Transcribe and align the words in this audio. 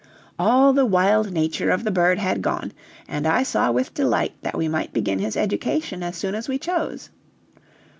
All 0.39 0.73
the 0.73 0.83
wild 0.83 1.31
nature 1.31 1.69
of 1.69 1.83
the 1.83 1.91
bird 1.91 2.17
had 2.17 2.41
gone, 2.41 2.71
and 3.07 3.27
I 3.27 3.43
saw 3.43 3.71
with 3.71 3.93
delight 3.93 4.33
that 4.41 4.57
we 4.57 4.67
might 4.67 4.93
begin 4.93 5.19
his 5.19 5.37
education 5.37 6.01
as 6.01 6.15
soon 6.17 6.33
as 6.33 6.49
we 6.49 6.57
chose. 6.57 7.11